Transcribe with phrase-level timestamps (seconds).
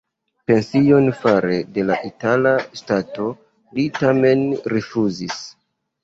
[0.51, 3.27] Pension fare de la itala ŝtato
[3.81, 4.41] li tamen
[4.73, 5.37] rifŭzis.